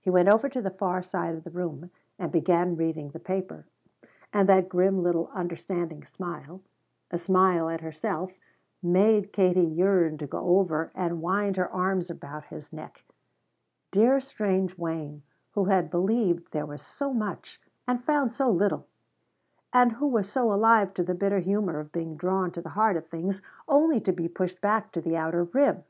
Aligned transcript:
He 0.00 0.10
went 0.10 0.28
over 0.28 0.48
to 0.48 0.60
the 0.60 0.72
far 0.72 1.04
side 1.04 1.36
of 1.36 1.44
the 1.44 1.52
room 1.52 1.92
and 2.18 2.32
began 2.32 2.74
reading 2.74 3.10
the 3.10 3.20
paper, 3.20 3.64
and 4.32 4.48
that 4.48 4.68
grim 4.68 5.04
little 5.04 5.30
understanding 5.32 6.02
smile 6.02 6.62
a 7.12 7.16
smile 7.18 7.68
at 7.68 7.80
himself 7.80 8.32
made 8.82 9.32
Katie 9.32 9.60
yearn 9.62 10.18
to 10.18 10.26
go 10.26 10.58
over 10.58 10.90
and 10.96 11.22
wind 11.22 11.54
her 11.56 11.70
arms 11.72 12.10
about 12.10 12.46
his 12.46 12.72
neck 12.72 13.04
dear 13.92 14.20
strange 14.20 14.76
Wayne 14.76 15.22
who 15.52 15.66
had 15.66 15.92
believed 15.92 16.50
there 16.50 16.66
was 16.66 16.82
so 16.82 17.14
much, 17.14 17.60
and 17.86 18.02
found 18.02 18.32
so 18.32 18.50
little, 18.50 18.88
and 19.72 19.92
who 19.92 20.08
was 20.08 20.28
so 20.28 20.52
alive 20.52 20.92
to 20.94 21.04
the 21.04 21.14
bitter 21.14 21.38
humor 21.38 21.78
of 21.78 21.92
being 21.92 22.16
drawn 22.16 22.50
to 22.50 22.60
the 22.60 22.70
heart 22.70 22.96
of 22.96 23.06
things 23.06 23.40
only 23.68 24.00
to 24.00 24.10
be 24.12 24.26
pushed 24.26 24.60
back 24.60 24.90
to 24.90 25.00
the 25.00 25.16
outer 25.16 25.44
rim. 25.44 25.84